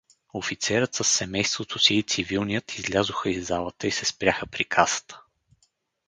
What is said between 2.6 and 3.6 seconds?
излязоха из